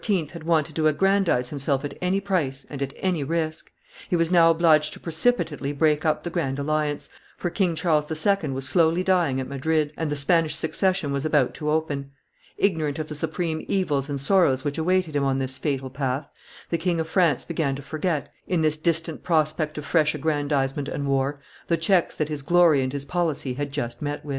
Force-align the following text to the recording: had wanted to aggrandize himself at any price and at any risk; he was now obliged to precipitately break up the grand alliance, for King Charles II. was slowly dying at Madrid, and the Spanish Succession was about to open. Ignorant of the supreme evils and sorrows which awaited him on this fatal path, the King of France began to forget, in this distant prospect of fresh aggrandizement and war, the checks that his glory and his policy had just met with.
had 0.33 0.43
wanted 0.45 0.75
to 0.75 0.87
aggrandize 0.87 1.51
himself 1.51 1.85
at 1.85 1.95
any 2.01 2.19
price 2.19 2.65
and 2.71 2.81
at 2.81 2.91
any 2.97 3.23
risk; 3.23 3.71
he 4.09 4.15
was 4.15 4.31
now 4.31 4.49
obliged 4.49 4.91
to 4.93 4.99
precipitately 4.99 5.71
break 5.71 6.03
up 6.03 6.23
the 6.23 6.29
grand 6.31 6.57
alliance, 6.57 7.07
for 7.37 7.51
King 7.51 7.75
Charles 7.75 8.09
II. 8.09 8.49
was 8.49 8.67
slowly 8.67 9.03
dying 9.03 9.39
at 9.39 9.47
Madrid, 9.47 9.93
and 9.95 10.09
the 10.09 10.15
Spanish 10.15 10.55
Succession 10.55 11.11
was 11.11 11.23
about 11.23 11.53
to 11.53 11.69
open. 11.69 12.09
Ignorant 12.57 12.97
of 12.97 13.09
the 13.09 13.13
supreme 13.13 13.63
evils 13.67 14.09
and 14.09 14.19
sorrows 14.19 14.63
which 14.63 14.79
awaited 14.79 15.15
him 15.15 15.23
on 15.23 15.37
this 15.37 15.59
fatal 15.59 15.91
path, 15.91 16.27
the 16.71 16.79
King 16.79 16.99
of 16.99 17.07
France 17.07 17.45
began 17.45 17.75
to 17.75 17.83
forget, 17.83 18.33
in 18.47 18.61
this 18.63 18.77
distant 18.77 19.21
prospect 19.23 19.77
of 19.77 19.85
fresh 19.85 20.15
aggrandizement 20.15 20.89
and 20.89 21.05
war, 21.05 21.39
the 21.67 21.77
checks 21.77 22.15
that 22.15 22.27
his 22.27 22.41
glory 22.41 22.81
and 22.81 22.91
his 22.91 23.05
policy 23.05 23.53
had 23.53 23.71
just 23.71 24.01
met 24.01 24.25
with. 24.25 24.29